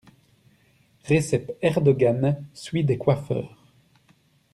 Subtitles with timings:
[1.07, 3.55] Recep Erdogan suit des coiffeurs.